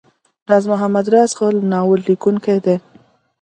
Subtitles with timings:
[0.49, 2.75] راز محمد راز ښه ناول ليکونکی دی.